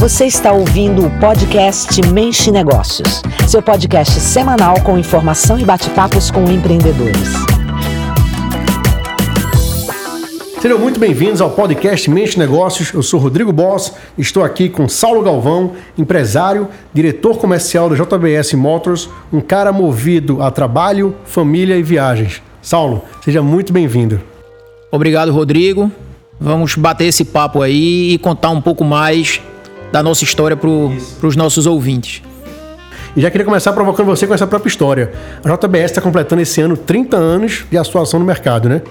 [0.00, 6.42] Você está ouvindo o podcast Mente Negócios, seu podcast semanal com informação e bate-papos com
[6.50, 7.28] empreendedores.
[10.58, 12.94] Sejam muito bem-vindos ao podcast Mente Negócios.
[12.94, 19.06] Eu sou Rodrigo Boss, estou aqui com Saulo Galvão, empresário, diretor comercial da JBS Motors,
[19.30, 22.40] um cara movido a trabalho, família e viagens.
[22.62, 24.18] Saulo, seja muito bem-vindo.
[24.90, 25.92] Obrigado, Rodrigo.
[26.40, 29.42] Vamos bater esse papo aí e contar um pouco mais
[29.92, 32.22] da nossa história para os nossos ouvintes.
[33.16, 35.12] E já queria começar provocando você com essa própria história.
[35.44, 38.82] A JBS está completando esse ano 30 anos de atuação no mercado, né?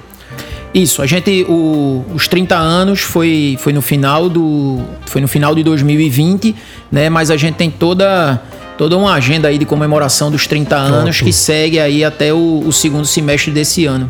[0.73, 5.55] Isso, a gente o, os 30 anos foi, foi no final do foi no final
[5.55, 6.55] de 2020,
[6.91, 7.09] né?
[7.09, 8.39] Mas a gente tem toda
[8.77, 12.71] toda uma agenda aí de comemoração dos 30 anos que segue aí até o, o
[12.71, 14.07] segundo semestre desse ano.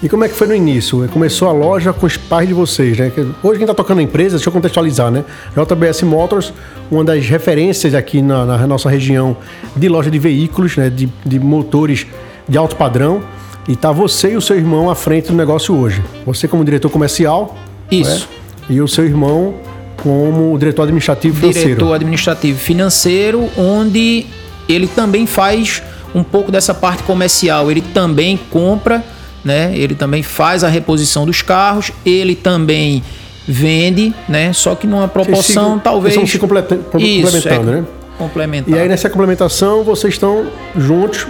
[0.00, 1.08] E como é que foi no início?
[1.08, 3.10] Começou a loja com os pais de vocês, né?
[3.42, 5.24] Hoje quem está tocando a empresa, deixa eu contextualizar, né?
[5.56, 6.52] JBS Motors,
[6.88, 9.36] uma das referências aqui na, na nossa região
[9.74, 10.88] de loja de veículos, né?
[10.88, 12.06] De, de motores
[12.48, 13.20] de alto padrão.
[13.66, 16.02] E tá você e o seu irmão à frente do negócio hoje.
[16.24, 17.56] Você como diretor comercial.
[17.90, 18.28] Isso.
[18.68, 18.76] Né?
[18.76, 19.56] E o seu irmão
[19.96, 21.68] como diretor administrativo financeiro.
[21.70, 24.26] Diretor administrativo financeiro, onde
[24.68, 25.82] ele também faz
[26.14, 27.68] um pouco dessa parte comercial.
[27.68, 29.04] Ele também compra
[29.48, 29.72] né?
[29.74, 33.02] Ele também faz a reposição dos carros, ele também
[33.46, 34.52] vende, né?
[34.52, 36.14] Só que numa proporção se, talvez.
[36.14, 37.84] Vocês se complementando, Isso, é, né?
[38.18, 38.74] Complementar.
[38.74, 41.26] E aí nessa complementação vocês estão juntos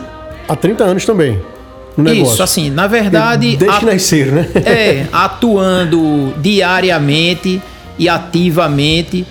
[0.48, 1.40] há 30 anos também.
[2.12, 3.56] Isso, assim, na verdade.
[3.56, 4.48] Desde que nasceram, né?
[4.66, 7.62] É, atuando diariamente
[7.98, 9.24] e ativamente.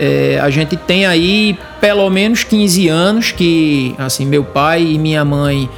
[0.00, 5.24] É, a gente tem aí pelo menos 15 anos que, assim, meu pai e minha
[5.24, 5.68] mãe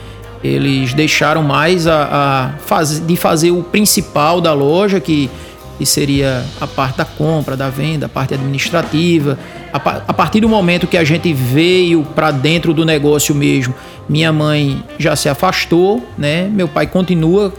[0.42, 2.08] eles deixaram mais a,
[2.56, 5.30] a faz, de fazer o principal da loja, que,
[5.78, 9.38] que seria a parte da compra, da venda, a parte administrativa.
[9.72, 13.74] A, a partir do momento que a gente veio para dentro do negócio mesmo,
[14.08, 16.48] minha mãe já se afastou, né?
[16.50, 17.52] Meu pai continua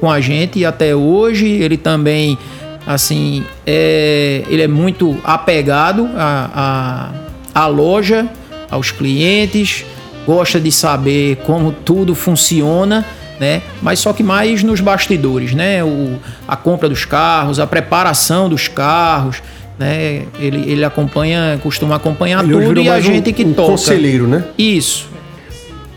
[0.00, 1.46] com a gente até hoje.
[1.46, 2.36] Ele também,
[2.84, 7.12] assim, é, ele é muito apegado à,
[7.54, 8.28] à, à loja,
[8.68, 9.86] aos clientes
[10.26, 13.06] gosta de saber como tudo funciona,
[13.38, 13.62] né?
[13.80, 15.84] Mas só que mais nos bastidores, né?
[15.84, 19.42] O, a compra dos carros, a preparação dos carros,
[19.78, 20.24] né?
[20.38, 23.70] Ele, ele acompanha, costuma acompanhar ele tudo e a gente um, que um toca.
[23.70, 24.44] conselheiro, né?
[24.58, 25.08] Isso.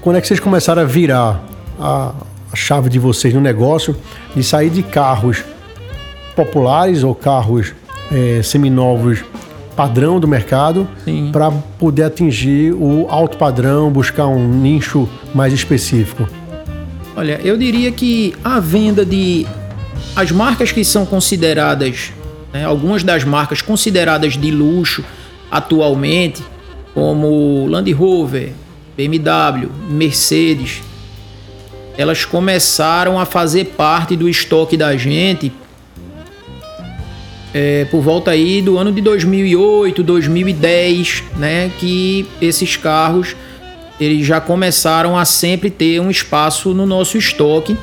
[0.01, 1.43] Quando é que vocês começaram a virar
[1.79, 2.13] a,
[2.51, 3.95] a chave de vocês no negócio
[4.35, 5.43] de sair de carros
[6.35, 7.73] populares ou carros
[8.11, 9.23] é, seminovos
[9.79, 10.85] padrão do mercado
[11.31, 16.27] para poder atingir o alto padrão, buscar um nicho mais específico?
[17.15, 19.47] Olha, eu diria que a venda de
[20.13, 22.11] as marcas que são consideradas,
[22.51, 25.01] né, algumas das marcas consideradas de luxo
[25.49, 26.43] atualmente,
[26.93, 28.51] como Land Rover,
[28.97, 30.81] BMW, Mercedes,
[31.97, 35.53] elas começaram a fazer parte do estoque da gente
[37.53, 43.35] é, por volta aí do ano de 2008, 2010, né, que esses carros
[43.99, 47.77] eles já começaram a sempre ter um espaço no nosso estoque,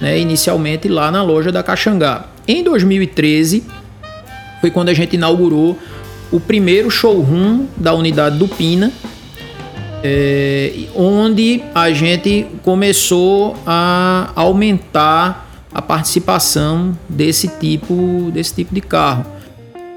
[0.00, 2.26] né, inicialmente lá na loja da Caxangá.
[2.46, 3.64] Em 2013
[4.60, 5.78] foi quando a gente inaugurou
[6.30, 8.92] o primeiro showroom da unidade do Pina,
[10.02, 19.26] é, onde a gente começou a aumentar a participação desse tipo, desse tipo de carro.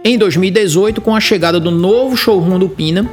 [0.04, 3.10] Em 2018, com a chegada do novo showroom do Pina,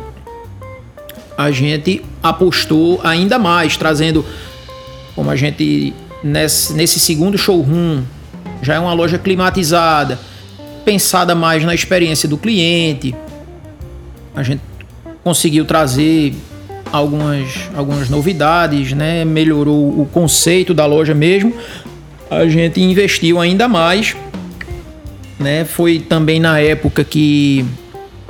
[1.37, 4.25] a gente apostou ainda mais, trazendo,
[5.15, 8.03] como a gente nesse, nesse segundo showroom
[8.63, 10.19] já é uma loja climatizada,
[10.85, 13.15] pensada mais na experiência do cliente.
[14.35, 14.63] A gente
[15.23, 16.35] conseguiu trazer
[16.93, 19.25] algumas, algumas novidades, né?
[19.25, 21.53] melhorou o conceito da loja mesmo,
[22.31, 24.17] a gente investiu ainda mais.
[25.39, 25.65] Né?
[25.65, 27.65] Foi também na época que,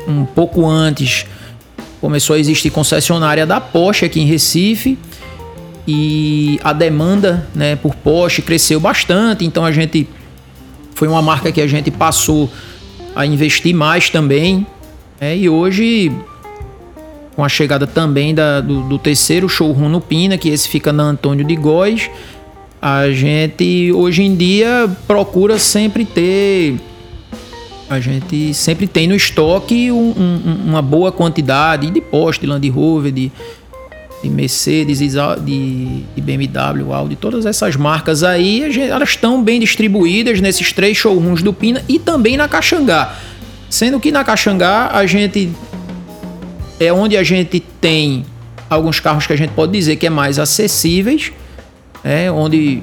[0.07, 1.27] um pouco antes,
[2.01, 4.99] começou a existir concessionária da Porsche aqui em Recife.
[5.87, 10.07] E a demanda né, por Porsche cresceu bastante, então a gente
[10.95, 12.51] foi uma marca que a gente passou
[13.17, 14.67] a investir mais também.
[15.19, 15.39] Né?
[15.39, 16.13] E hoje,
[17.35, 21.05] com a chegada também da, do, do terceiro showroom no Pina, que esse fica na
[21.05, 22.11] Antônio de Góes,
[22.81, 26.79] a gente hoje em dia procura sempre ter
[27.89, 32.69] a gente sempre tem no estoque um, um, uma boa quantidade de Porsche, de Land
[32.69, 33.33] Rover, de,
[34.23, 35.09] de Mercedes, de,
[36.15, 41.43] de, BMW, Audi, todas essas marcas aí, gente, elas estão bem distribuídas nesses três showrooms
[41.43, 43.17] do Pina e também na Caxangá.
[43.71, 45.51] Sendo que na Caxangá a gente
[46.79, 48.27] é onde a gente tem
[48.69, 51.33] alguns carros que a gente pode dizer que é mais acessíveis,
[52.09, 52.83] é, onde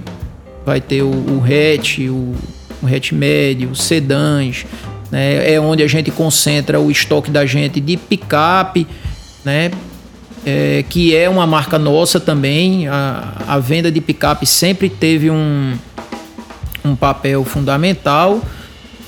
[0.63, 2.35] vai ter o, o hatch, o,
[2.83, 4.67] o hatch médio, os sedãs,
[5.11, 8.85] né, é onde a gente concentra o estoque da gente de picape,
[9.43, 9.71] né,
[10.45, 12.87] é, que é uma marca nossa também.
[12.87, 15.73] A, a venda de picape sempre teve um,
[16.83, 18.43] um papel fundamental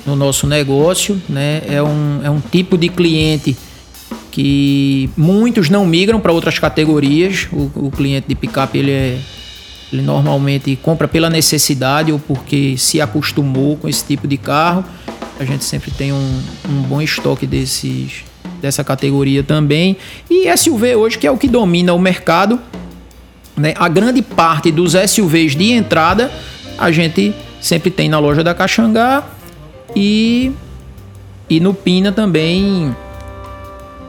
[0.04, 1.62] no nosso negócio, né?
[1.68, 3.56] É um, é um tipo de cliente
[4.32, 7.48] que muitos não migram para outras categorias.
[7.52, 9.20] O, o, cliente de picape ele é
[9.92, 14.84] ele normalmente compra pela necessidade ou porque se acostumou com esse tipo de carro.
[15.40, 18.26] A gente sempre tem um, um bom estoque desses
[18.62, 19.98] dessa categoria também.
[20.30, 22.60] E SUV hoje, que é o que domina o mercado,
[23.56, 23.74] né?
[23.78, 26.32] a grande parte dos SUVs de entrada
[26.78, 29.24] a gente sempre tem na loja da Caxangá
[29.96, 30.52] e,
[31.50, 32.96] e no Pina também.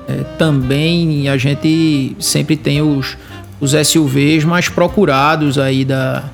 [0.06, 3.16] É, também a gente sempre tem os,
[3.60, 6.24] os SUVs mais procurados aí da,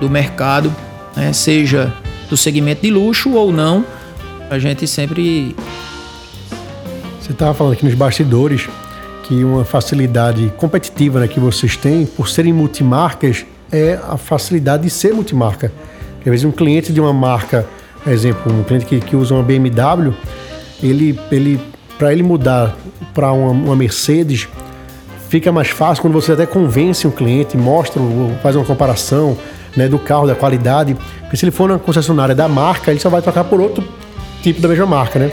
[0.00, 0.74] do mercado,
[1.16, 1.32] né?
[1.32, 1.92] seja
[2.28, 3.84] do segmento de luxo ou não,
[4.50, 5.54] a gente sempre
[7.26, 8.68] você estava falando aqui nos bastidores
[9.24, 14.90] que uma facilidade competitiva né, que vocês têm por serem multimarcas é a facilidade de
[14.90, 15.72] ser multimarca.
[16.20, 17.66] Às vezes um cliente de uma marca,
[18.06, 20.14] exemplo, um cliente que, que usa uma BMW,
[20.80, 21.60] ele, ele
[21.98, 22.76] para ele mudar
[23.12, 24.48] para uma, uma, Mercedes,
[25.36, 28.00] fica mais fácil quando você até convence um cliente, mostra,
[28.42, 29.36] faz uma comparação
[29.76, 30.96] né, do carro, da qualidade.
[31.20, 33.86] Porque se ele for na concessionária da marca, ele só vai trocar por outro
[34.42, 35.32] tipo da mesma marca, né?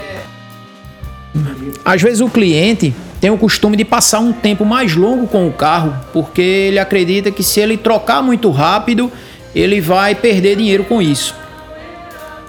[1.82, 5.52] Às vezes o cliente tem o costume de passar um tempo mais longo com o
[5.52, 9.10] carro, porque ele acredita que se ele trocar muito rápido,
[9.54, 11.34] ele vai perder dinheiro com isso.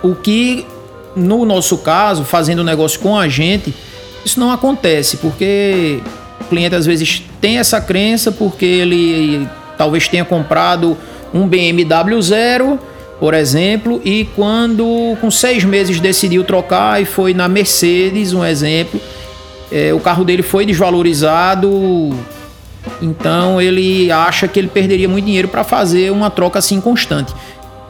[0.04, 0.66] O que,
[1.16, 3.74] no nosso caso, fazendo negócio com a gente,
[4.26, 6.02] isso não acontece, porque
[6.46, 9.48] o cliente às vezes tem essa crença porque ele
[9.78, 10.98] talvez tenha comprado
[11.34, 12.80] um BMW zero
[13.20, 19.00] por exemplo, e quando com seis meses decidiu trocar e foi na Mercedes, um exemplo,
[19.72, 22.14] é, o carro dele foi desvalorizado,
[23.02, 27.34] então ele acha que ele perderia muito dinheiro para fazer uma troca assim constante.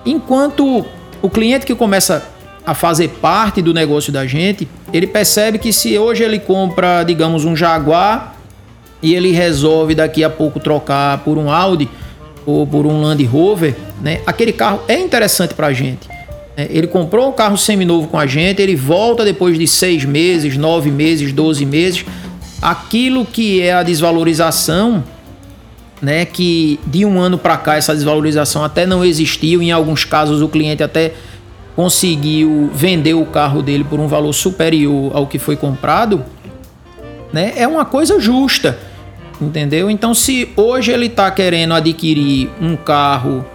[0.05, 0.85] Enquanto
[1.21, 2.23] o cliente que começa
[2.63, 7.45] a fazer parte do negócio da gente, ele percebe que se hoje ele compra, digamos,
[7.45, 8.34] um Jaguar
[9.01, 11.89] e ele resolve daqui a pouco trocar por um Audi,
[12.45, 16.07] ou por um Land Rover, né, aquele carro é interessante para a gente.
[16.55, 16.67] Né?
[16.69, 20.91] Ele comprou um carro seminovo com a gente, ele volta depois de seis meses, nove
[20.91, 22.05] meses, doze meses.
[22.61, 25.03] Aquilo que é a desvalorização,
[26.01, 30.41] né, que de um ano para cá essa desvalorização até não existiu, em alguns casos
[30.41, 31.13] o cliente até
[31.75, 36.23] conseguiu vender o carro dele por um valor superior ao que foi comprado,
[37.35, 38.79] né, é uma coisa justa.
[39.41, 39.89] Entendeu?
[39.89, 43.45] Então, se hoje ele está querendo adquirir um carro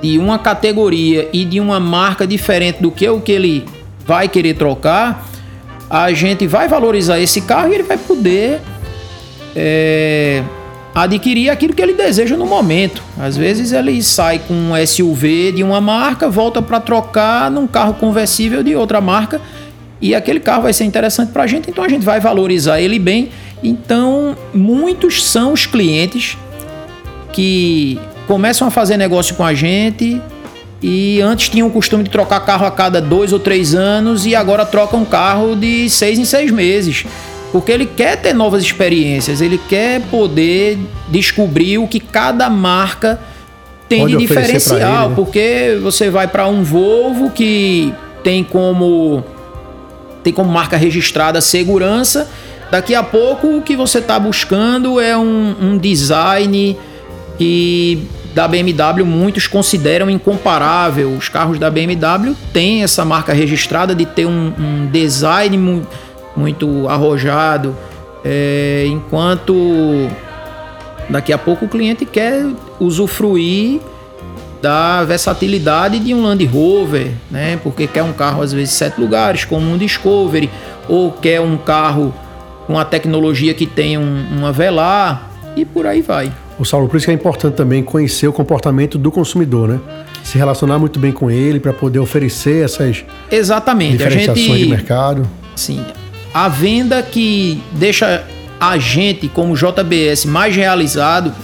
[0.00, 3.66] de uma categoria e de uma marca diferente do que o que ele
[4.06, 5.28] vai querer trocar,
[5.90, 8.62] a gente vai valorizar esse carro e ele vai poder
[9.54, 10.42] é,
[10.94, 13.02] adquirir aquilo que ele deseja no momento.
[13.20, 17.92] Às vezes ele sai com um SUV de uma marca, volta para trocar num carro
[17.92, 19.38] conversível de outra marca
[20.02, 22.98] e aquele carro vai ser interessante para a gente, então a gente vai valorizar ele
[22.98, 23.30] bem
[23.62, 26.36] então, muitos são os clientes
[27.32, 30.20] que começam a fazer negócio com a gente
[30.82, 34.34] e antes tinham o costume de trocar carro a cada dois ou três anos e
[34.34, 37.06] agora trocam carro de seis em seis meses.
[37.52, 40.78] Porque ele quer ter novas experiências, ele quer poder
[41.08, 43.20] descobrir o que cada marca
[43.88, 45.04] tem Pode de diferencial.
[45.04, 45.14] Ele, né?
[45.14, 47.92] Porque você vai para um Volvo que
[48.24, 49.22] tem como
[50.22, 52.28] tem como marca registrada segurança
[52.72, 56.74] Daqui a pouco o que você está buscando é um, um design
[57.36, 58.02] que
[58.34, 61.10] da BMW muitos consideram incomparável.
[61.10, 65.86] Os carros da BMW têm essa marca registrada de ter um, um design mu
[66.34, 67.76] muito arrojado,
[68.24, 70.08] é, enquanto
[71.10, 72.46] daqui a pouco o cliente quer
[72.80, 73.82] usufruir
[74.62, 77.58] da versatilidade de um Land Rover, né?
[77.62, 80.48] Porque quer um carro às vezes sete lugares, como um Discovery,
[80.88, 82.14] ou quer um carro
[82.66, 86.32] com a tecnologia que tem um, uma velar e por aí vai.
[86.58, 89.80] O Saulo, por isso que é importante também conhecer o comportamento do consumidor, né?
[90.22, 93.96] Se relacionar muito bem com ele para poder oferecer essas Exatamente.
[93.96, 95.28] diferenciações a gente, de mercado.
[95.56, 95.84] Sim.
[96.32, 98.24] A venda que deixa
[98.60, 101.34] a gente, como JBS, mais realizado,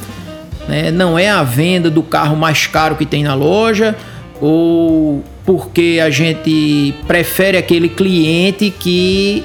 [0.68, 3.96] né, não é a venda do carro mais caro que tem na loja
[4.40, 9.42] ou porque a gente prefere aquele cliente que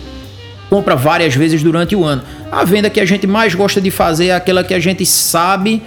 [0.70, 2.22] compra várias vezes durante o ano.
[2.52, 5.82] A venda que a gente mais gosta de fazer é aquela que a gente sabe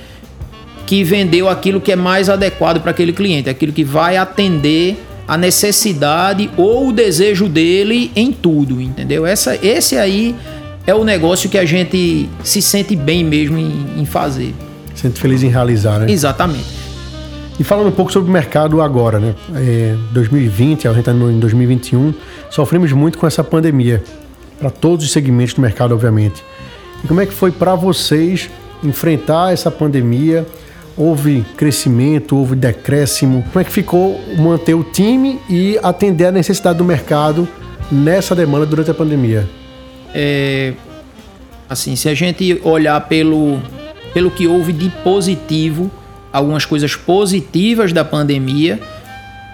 [0.87, 4.97] que vendeu aquilo que é mais adequado para aquele cliente, aquilo que vai atender
[5.29, 9.27] a necessidade ou o desejo dele em tudo, entendeu?
[9.27, 10.35] Essa, esse aí
[10.87, 14.55] é o negócio que a gente se sente bem mesmo em, em fazer.
[15.11, 16.11] Feliz em realizar, né?
[16.11, 16.87] Exatamente.
[17.59, 19.35] E falando um pouco sobre o mercado agora, né?
[19.55, 22.13] É, 2020, a gente está em 2021,
[22.51, 24.03] sofremos muito com essa pandemia,
[24.59, 26.45] para todos os segmentos do mercado, obviamente.
[27.03, 28.51] E como é que foi para vocês
[28.83, 30.47] enfrentar essa pandemia?
[30.97, 33.43] Houve crescimento, houve decréscimo?
[33.53, 37.49] Como é que ficou manter o time e atender a necessidade do mercado
[37.91, 39.47] nessa demanda durante a pandemia?
[40.15, 40.73] É,
[41.69, 43.61] assim, se a gente olhar pelo,
[44.17, 45.91] pelo que houve de positivo,
[46.33, 48.81] algumas coisas positivas da pandemia,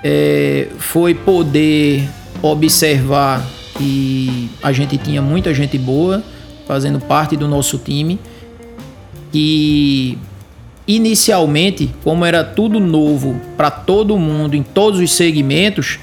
[0.05, 2.09] é, foi poder
[2.41, 3.45] observar
[3.77, 6.23] que a gente tinha muita gente boa
[6.65, 8.21] fazendo parte do nosso time
[9.35, 10.17] e
[10.87, 15.99] inicialmente, como era tudo novo para todo mundo em todos os segmentos,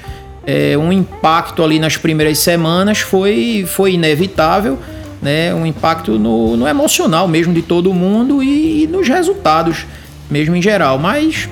[0.46, 4.78] é, um impacto ali nas primeiras semanas foi, foi inevitável,
[5.20, 5.54] né?
[5.54, 9.86] um impacto no, no emocional mesmo de todo mundo e, e nos resultados
[10.30, 10.98] mesmo em geral.
[10.98, 11.48] Mas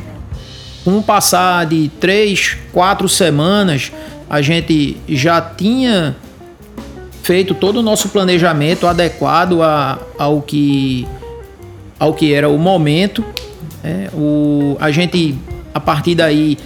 [0.85, 3.93] com o passar de três, quatro semanas,
[4.31, 6.17] a gente já tinha
[7.23, 11.07] feito todo o nosso planejamento adequado a, ao, que,
[11.99, 13.23] ao que era o momento.
[13.85, 15.37] É, o, a gente,
[15.75, 16.57] a partir daí,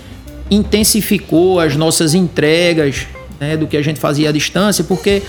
[0.50, 3.06] intensificou as nossas entregas
[3.40, 5.22] né, do que a gente fazia à distância, porque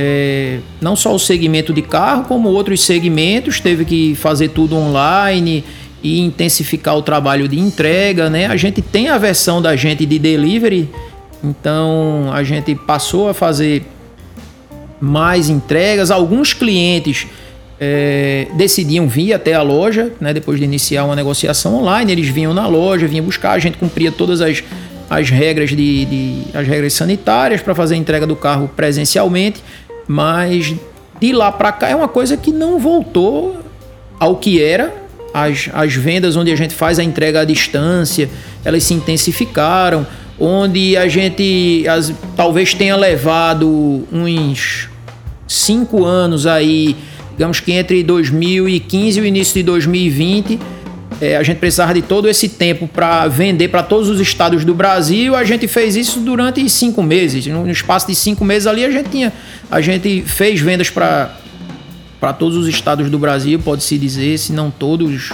[0.00, 5.64] é, não só o segmento de carro, como outros segmentos, teve que fazer tudo online
[6.00, 8.46] e intensificar o trabalho de entrega, né?
[8.46, 10.88] A gente tem a versão da gente de delivery,
[11.42, 13.82] então a gente passou a fazer
[15.00, 16.12] mais entregas.
[16.12, 17.26] Alguns clientes
[17.80, 20.32] é, decidiam vir até a loja, né?
[20.32, 24.12] Depois de iniciar uma negociação online, eles vinham na loja, vinham buscar, a gente cumpria
[24.12, 24.62] todas as,
[25.10, 29.60] as regras de, de as regras sanitárias para fazer a entrega do carro presencialmente,
[30.08, 30.74] mas
[31.20, 33.58] de lá para cá é uma coisa que não voltou
[34.18, 35.06] ao que era.
[35.34, 38.30] As, as vendas onde a gente faz a entrega à distância,
[38.64, 40.06] elas se intensificaram,
[40.40, 44.88] onde a gente as, talvez tenha levado uns
[45.46, 46.96] cinco anos aí,
[47.32, 50.58] digamos que entre 2015 e o início de 2020,
[51.20, 54.74] é, a gente precisava de todo esse tempo para vender para todos os estados do
[54.74, 55.34] Brasil.
[55.34, 57.46] A gente fez isso durante cinco meses.
[57.46, 59.32] No, espaço de cinco meses ali, a gente tinha,
[59.70, 61.34] a gente fez vendas para
[62.20, 65.32] para todos os estados do Brasil, pode-se dizer, se não todos,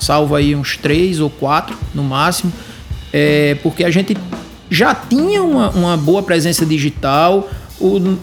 [0.00, 2.50] salvo aí uns três ou quatro no máximo,
[3.12, 4.16] é, porque a gente
[4.70, 8.16] já tinha uma, uma boa presença digital, o,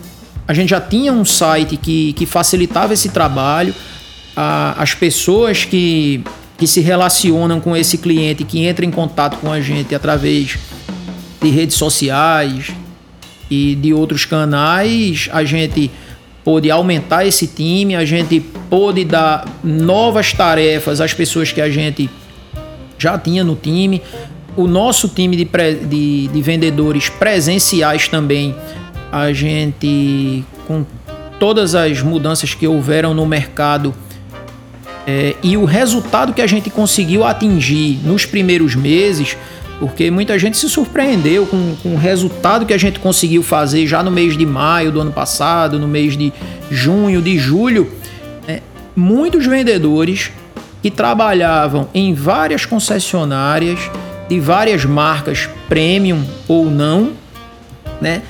[0.47, 3.75] a gente já tinha um site que, que facilitava esse trabalho,
[4.35, 6.23] as pessoas que,
[6.61, 10.59] que se relacionam com esse cliente, que entra em contato com a gente através
[11.41, 12.69] de redes sociais
[13.49, 15.89] e de outros canais, a gente
[16.43, 18.39] pôde aumentar esse time, a gente
[18.69, 22.07] pôde dar novas tarefas às pessoas que a gente
[22.95, 23.99] já tinha no time.
[24.55, 25.49] O nosso time de,
[25.87, 28.55] de, de vendedores presenciais também,
[29.11, 30.85] a gente, com
[31.39, 33.95] todas as mudanças que houveram no mercado
[35.05, 39.35] é, e o resultado que a gente conseguiu atingir nos primeiros meses,
[39.79, 44.03] porque muita gente se surpreendeu com, com, o resultado que a gente conseguiu fazer já
[44.03, 46.31] no mês de maio do ano passado, no mês de
[46.69, 47.91] junho, de julho.
[48.47, 48.61] É,
[48.95, 50.31] muitos vendedores
[50.83, 53.79] que trabalhavam em várias concessionárias
[54.29, 57.11] de várias marcas premium ou não,
[57.99, 58.21] né?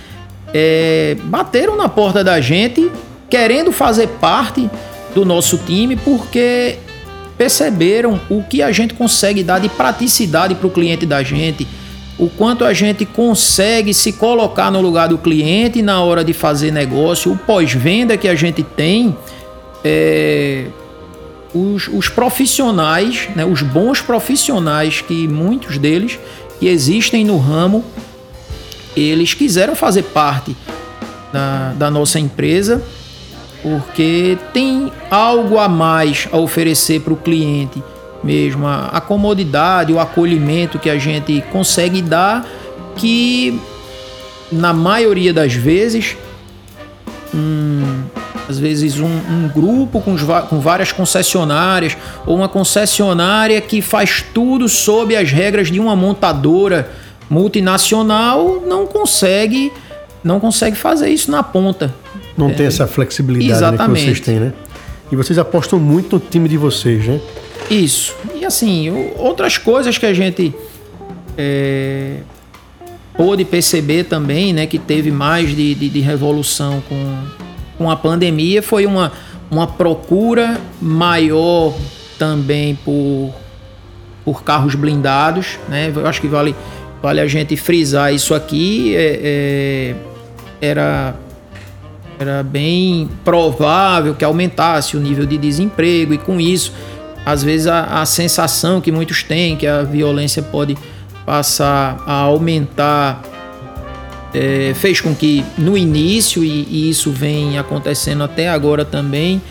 [0.54, 2.92] É, bateram na porta da gente
[3.30, 4.70] querendo fazer parte
[5.14, 6.78] do nosso time porque
[7.38, 11.68] perceberam o que a gente consegue dar de praticidade para o cliente da gente,
[12.18, 16.72] o quanto a gente consegue se colocar no lugar do cliente na hora de fazer
[16.72, 19.16] negócio, o pós-venda que a gente tem.
[19.84, 20.68] É,
[21.54, 26.20] os, os, profissionais, né, os bons profissionais, que muitos deles
[26.60, 27.84] que existem no ramo,
[28.96, 30.56] eles quiseram fazer parte
[31.34, 32.84] da, da nossa empresa
[33.62, 37.82] porque tem algo a mais a oferecer para o cliente
[38.24, 42.48] mesmo, a, comodidade, o acolhimento que a gente consegue dar,
[42.96, 43.60] que
[44.52, 46.16] na maioria das vezes,
[47.34, 48.04] um,
[48.48, 50.16] às vezes um, um grupo com,
[50.50, 56.92] com várias concessionárias ou uma concessionária que faz tudo sob as regras de uma montadora
[57.30, 59.72] multinacional não consegue
[60.22, 61.94] não consegue fazer isso na ponta
[62.38, 62.54] Não é.
[62.54, 64.54] tem essa flexibilidade né, que vocês têm, né?
[65.12, 67.20] E vocês apostam muito no time de vocês, né?
[67.70, 68.16] Isso.
[68.34, 70.54] E assim, outras coisas que a gente
[71.38, 72.18] é,
[73.16, 77.18] pôde perceber também, né, que teve mais de, de, de revolução com,
[77.78, 79.12] com a pandemia, foi uma,
[79.50, 81.74] uma procura maior
[82.18, 83.34] também por,
[84.24, 85.92] por carros blindados, né?
[85.94, 86.56] Eu acho que vale,
[87.02, 88.96] vale a gente frisar isso aqui.
[88.96, 89.96] É, é,
[90.62, 91.16] era
[92.22, 96.72] era bem provável que aumentasse o nível de desemprego e com isso,
[97.26, 100.78] às vezes a, a sensação que muitos têm que a violência pode
[101.26, 103.24] passar a aumentar
[104.34, 109.42] é, fez com que no início, e, e, isso vem acontecendo até agora também,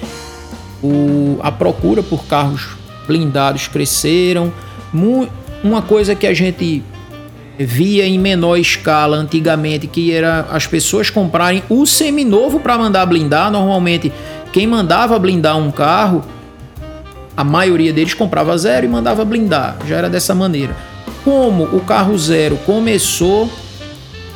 [0.82, 4.52] o, a procura por carros blindados cresceram.
[5.62, 6.82] Uma coisa que a gente
[7.64, 13.50] via em menor escala antigamente, que era as pessoas comprarem o seminovo para mandar blindar.
[13.50, 14.10] Normalmente,
[14.50, 16.24] quem mandava blindar um carro,
[17.36, 19.76] a maioria deles comprava zero e mandava blindar.
[19.86, 20.74] Já era dessa maneira.
[21.22, 23.50] Como o carro zero começou,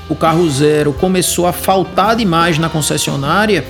[0.09, 3.65] o carro zero começou a faltar demais na concessionária,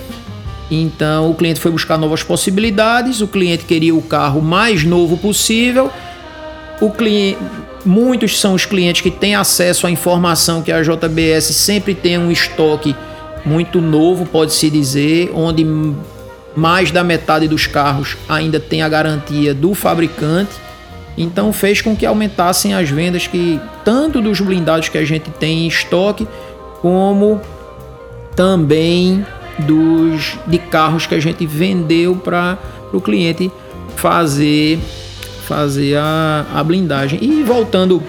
[0.68, 3.20] então o cliente foi buscar novas possibilidades.
[3.20, 5.92] O cliente queria o carro mais novo possível.
[6.80, 7.38] O cliente
[7.84, 12.30] Muitos são os clientes que têm acesso à informação que a JBS sempre tem um
[12.30, 12.96] estoque
[13.44, 15.66] muito novo, pode-se dizer, onde
[16.56, 20.52] mais da metade dos carros ainda tem a garantia do fabricante.
[21.16, 25.64] Então fez com que aumentassem as vendas que tanto dos blindados que a gente tem
[25.64, 26.26] em estoque,
[26.80, 27.40] como
[28.34, 29.24] também
[29.58, 32.58] dos de carros que a gente vendeu para
[32.92, 33.52] o cliente
[33.94, 34.80] fazer
[35.46, 37.18] fazer a, a blindagem.
[37.22, 38.02] E voltando,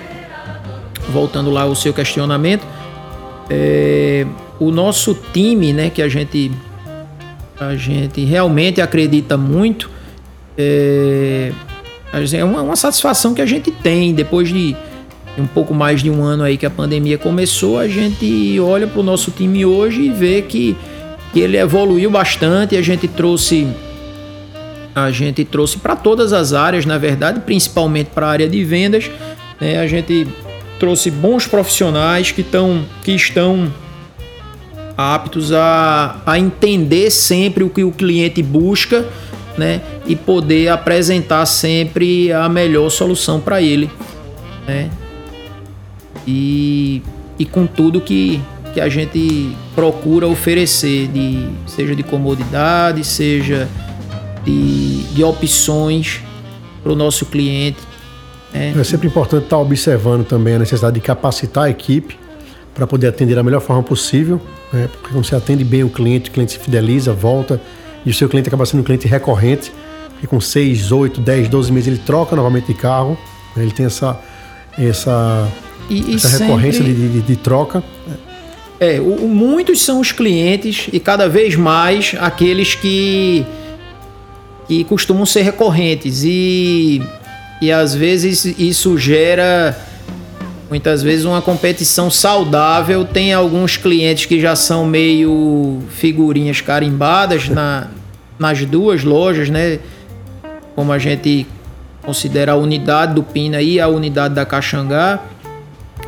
[1.09, 2.65] voltando lá ao seu questionamento,
[3.49, 4.25] é,
[4.59, 6.51] o nosso time, né, que a gente
[7.59, 9.89] a gente realmente acredita muito,
[10.57, 11.53] é,
[12.33, 14.75] é uma, uma satisfação que a gente tem depois de
[15.37, 18.99] um pouco mais de um ano aí que a pandemia começou, a gente olha para
[18.99, 20.75] o nosso time hoje e vê que,
[21.33, 22.75] que ele evoluiu bastante.
[22.77, 23.67] A gente trouxe
[24.95, 29.11] a gente trouxe para todas as áreas, na verdade, principalmente para a área de vendas.
[29.59, 29.77] Né?
[29.77, 30.25] A gente
[30.79, 33.71] trouxe bons profissionais que, tão, que estão
[34.97, 39.05] aptos a, a entender sempre o que o cliente busca
[39.57, 39.81] né?
[40.07, 43.91] e poder apresentar sempre a melhor solução para ele.
[44.65, 44.89] Né?
[46.25, 47.01] E,
[47.37, 48.39] e com tudo que,
[48.73, 53.67] que a gente procura oferecer, de, seja de comodidade, seja
[54.45, 56.21] de, de opções
[56.83, 57.79] para o nosso cliente.
[58.53, 58.73] Né?
[58.79, 62.17] É sempre importante estar observando também a necessidade de capacitar a equipe
[62.73, 64.39] para poder atender da melhor forma possível,
[64.71, 64.87] né?
[64.91, 67.59] porque quando você atende bem o cliente, o cliente se fideliza, volta,
[68.05, 69.71] e o seu cliente acaba sendo um cliente recorrente,
[70.11, 73.17] porque com 6, 8, 10, 12 meses ele troca novamente de carro,
[73.55, 73.63] né?
[73.63, 74.19] ele tem essa,
[74.77, 75.49] essa,
[75.89, 76.93] e, essa e recorrência sempre...
[76.93, 77.83] de, de, de, troca.
[78.79, 83.45] É, o, muitos são os clientes e cada vez mais aqueles que
[84.67, 87.01] que costumam ser recorrentes e,
[87.61, 89.77] e às vezes isso gera
[90.69, 93.05] muitas vezes uma competição saudável.
[93.05, 97.87] Tem alguns clientes que já são meio figurinhas carimbadas na,
[98.39, 99.79] nas duas lojas, né?
[100.75, 101.47] Como a gente
[102.01, 105.19] considera a unidade do Pina e a unidade da Caxangá.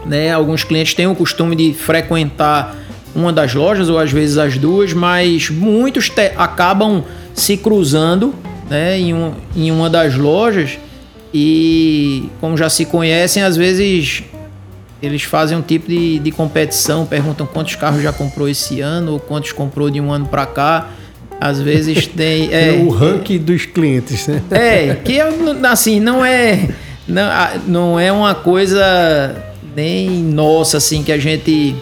[0.06, 0.32] Né?
[0.32, 2.76] Alguns clientes têm o costume de frequentar
[3.16, 8.34] uma das lojas ou às vezes as duas, mas muitos acabam se cruzando
[8.70, 10.78] né, em, um, em uma das lojas
[11.34, 14.24] e, como já se conhecem, às vezes
[15.02, 19.20] eles fazem um tipo de, de competição, perguntam quantos carros já comprou esse ano ou
[19.20, 20.90] quantos comprou de um ano para cá.
[21.40, 22.52] Às vezes tem.
[22.52, 24.42] É, o ranking dos clientes, né?
[24.50, 25.20] É, que
[25.70, 26.70] assim, não é.
[27.08, 27.24] Não,
[27.68, 29.36] não é uma coisa
[29.76, 31.76] nem nossa, assim, que a gente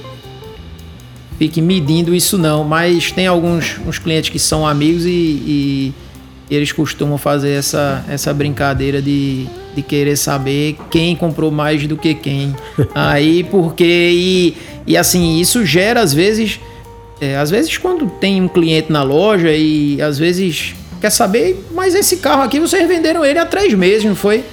[1.39, 2.63] fique medindo isso, não.
[2.63, 5.93] Mas tem alguns uns clientes que são amigos e, e
[6.49, 12.13] eles costumam fazer essa, essa brincadeira de, de querer saber quem comprou mais do que
[12.13, 12.55] quem.
[12.93, 13.83] Aí, porque.
[13.83, 16.59] E, e assim, isso gera às vezes.
[17.19, 21.95] É, às vezes, quando tem um cliente na loja e às vezes quer saber, mas
[21.95, 24.43] esse carro aqui vocês venderam ele há três meses, não foi?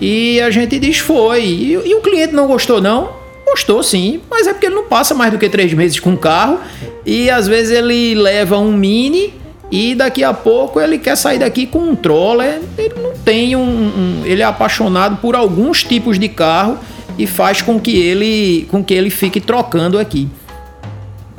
[0.00, 1.44] E a gente diz foi.
[1.44, 3.24] E, e o cliente não gostou, não?
[3.46, 6.16] Gostou sim, mas é porque ele não passa mais do que três meses com o
[6.16, 6.58] carro
[7.06, 9.32] e às vezes ele leva um mini
[9.74, 12.60] e daqui a pouco ele quer sair daqui com um troller.
[12.78, 16.78] Ele não tem um, um, ele é apaixonado por alguns tipos de carro
[17.18, 20.28] e faz com que ele com que ele fique trocando aqui.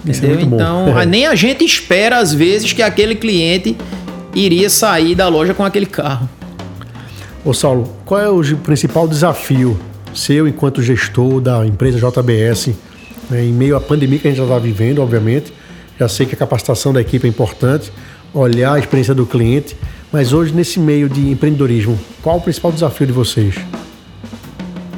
[0.05, 0.37] Entendeu?
[0.37, 3.77] é então, nem a gente espera, às vezes, que aquele cliente
[4.35, 6.27] iria sair da loja com aquele carro.
[7.45, 9.79] Ô Saulo, qual é o principal desafio
[10.13, 12.71] seu enquanto gestor da empresa JBS,
[13.29, 15.53] né, em meio à pandemia que a gente já está vivendo, obviamente?
[15.97, 17.93] Já sei que a capacitação da equipe é importante,
[18.35, 19.75] olhar a experiência do cliente,
[20.11, 23.55] mas hoje, nesse meio de empreendedorismo, qual o principal desafio de vocês?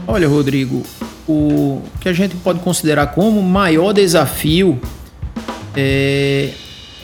[0.08, 0.84] Olha, Rodrigo,
[1.28, 4.80] o que a gente pode considerar como maior desafio
[5.76, 6.52] é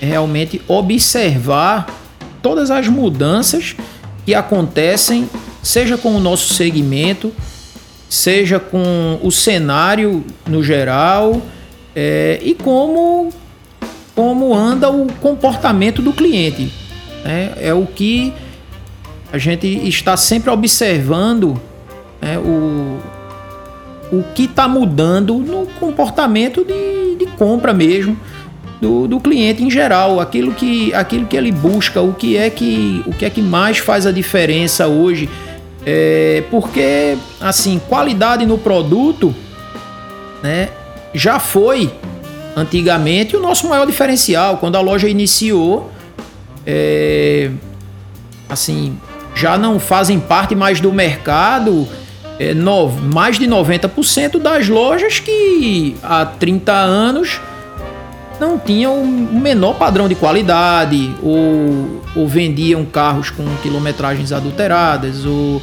[0.01, 1.87] realmente observar
[2.41, 3.75] todas as mudanças
[4.25, 5.29] que acontecem,
[5.61, 7.31] seja com o nosso segmento,
[8.09, 11.41] seja com o cenário no geral,
[11.95, 13.31] é, e como,
[14.15, 16.71] como anda o comportamento do cliente.
[17.23, 17.53] Né?
[17.59, 18.33] É o que
[19.31, 21.59] a gente está sempre observando
[22.21, 22.37] né?
[22.37, 22.99] o,
[24.11, 28.17] o que está mudando no comportamento de, de compra mesmo
[28.79, 33.01] do, do, cliente em geral, aquilo que, aquilo que ele busca, o que é que,
[33.07, 35.29] o que é que mais faz a diferença hoje.
[35.85, 39.33] É, porque assim, qualidade no produto,
[40.41, 40.69] né,
[41.13, 41.91] já foi
[42.55, 44.57] antigamente o nosso maior diferencial.
[44.57, 45.91] Quando a loja iniciou,
[46.65, 47.51] é,
[48.49, 48.97] assim,
[49.35, 51.87] já não fazem parte mais do mercado
[52.39, 57.39] é, no, mais de 90% das lojas que há 30 anos
[58.39, 65.61] não tinham o menor padrão de qualidade ou, ou vendiam carros com quilometragens adulteradas ou,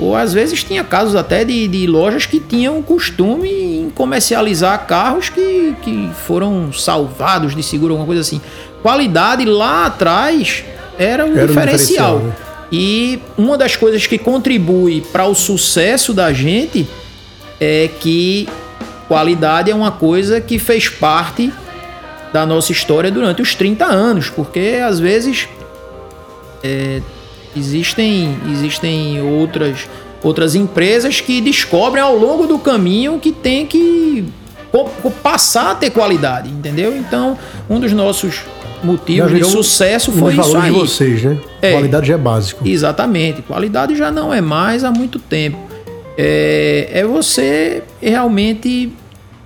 [0.00, 4.86] ou às vezes tinha casos até de, de lojas que tinham o costume em comercializar
[4.86, 8.40] carros que, que foram salvados de seguro, alguma coisa assim.
[8.82, 10.64] Qualidade lá atrás
[10.98, 12.16] era o era diferencial.
[12.16, 12.32] Um diferencial né?
[12.72, 16.88] E uma das coisas que contribui para o sucesso da gente
[17.60, 18.48] é que
[19.08, 21.52] qualidade é uma coisa que fez parte
[22.32, 25.48] da nossa história durante os 30 anos, porque às vezes
[26.62, 27.02] é,
[27.56, 29.88] existem, existem outras,
[30.22, 34.24] outras empresas que descobrem ao longo do caminho que tem que
[35.22, 36.96] passar a ter qualidade, entendeu?
[36.96, 37.36] Então,
[37.68, 38.42] um dos nossos
[38.82, 40.72] motivos de sucesso foi isso aí.
[40.72, 41.38] de vocês, né?
[41.60, 42.66] É, qualidade já é básico.
[42.66, 43.42] Exatamente.
[43.42, 45.58] Qualidade já não é mais há muito tempo.
[46.16, 48.92] É, é você realmente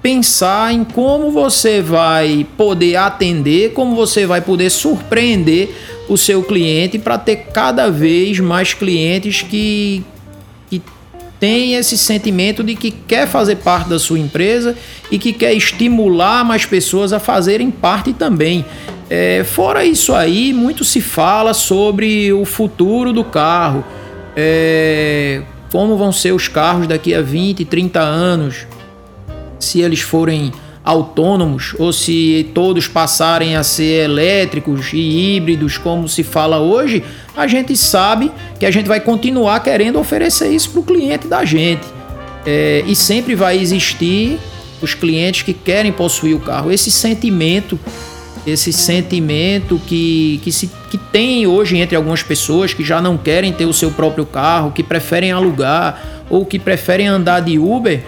[0.03, 5.75] pensar em como você vai poder atender, como você vai poder surpreender
[6.09, 10.05] o seu cliente para ter cada vez mais clientes que,
[10.69, 10.83] que
[11.41, 14.77] têm esse sentimento de que quer fazer parte da sua empresa
[15.11, 18.65] e que quer estimular mais pessoas a fazerem parte também.
[19.09, 23.85] É, fora isso aí, muito se fala sobre o futuro do carro,
[24.37, 28.67] é, como vão ser os carros daqui a 20, 30 anos,
[29.59, 30.53] se eles forem
[30.85, 37.03] autônomos ou se todos passarem a ser elétricos e híbridos, como se fala hoje,
[37.35, 41.45] a gente sabe que a gente vai continuar querendo oferecer isso para o cliente da
[41.45, 41.87] gente.
[42.45, 44.39] É, e sempre vai existir
[44.83, 46.71] os clientes que querem possuir o carro.
[46.71, 47.81] Esse sentimento
[48.47, 53.53] esse sentimento que, que, se, que tem hoje entre algumas pessoas que já não querem
[53.53, 58.03] ter o seu próprio carro, que preferem alugar ou que preferem andar de Uber,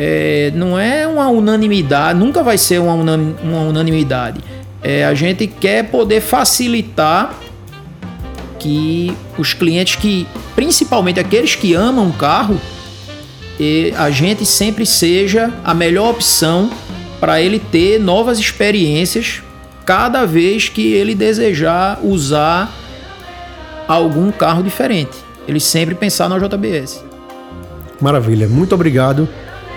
[0.00, 4.40] é, não é uma unanimidade, nunca vai ser uma, uma unanimidade.
[4.80, 7.34] É, a gente quer poder facilitar
[8.60, 12.60] que os clientes que, principalmente aqueles que amam o carro,
[13.96, 16.70] a gente sempre seja a melhor opção
[17.18, 19.42] para ele ter novas experiências
[19.84, 22.72] cada vez que ele desejar usar
[23.88, 25.16] algum carro diferente.
[25.48, 27.04] Ele sempre pensar na JBS.
[28.00, 28.46] Maravilha.
[28.46, 29.28] Muito obrigado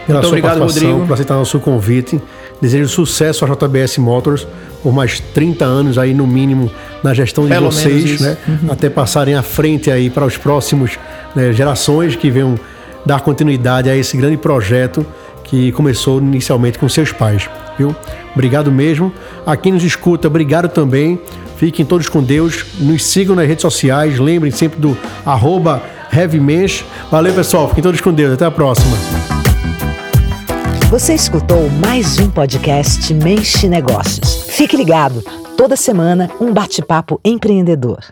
[0.06, 1.08] pela Muito sua obrigado, participação, Rodrigo.
[1.08, 2.22] por aceitar nosso convite.
[2.62, 4.48] Desejo sucesso à JBS Motors
[4.84, 6.72] por mais 30 anos aí no mínimo
[7.04, 8.38] na gestão de Pelo vocês, né?
[8.48, 8.72] Uhum.
[8.72, 10.98] Até passarem à frente aí para os próximos
[11.36, 12.60] né, gerações que venham
[13.06, 15.06] dar continuidade a esse grande projeto
[15.44, 17.50] que começou inicialmente com seus pais
[17.82, 17.96] viu?
[18.34, 19.12] Obrigado mesmo.
[19.46, 21.20] A quem nos escuta, obrigado também.
[21.58, 22.66] Fiquem todos com Deus.
[22.80, 24.20] Nos sigam nas redes sociais.
[24.20, 25.82] Lembrem sempre do arroba.
[27.10, 27.70] Valeu, pessoal.
[27.70, 28.34] Fiquem todos com Deus.
[28.34, 29.41] Até a próxima.
[30.92, 34.44] Você escutou mais um podcast Menche Negócios.
[34.50, 35.24] Fique ligado.
[35.56, 38.04] Toda semana, um bate-papo empreendedor.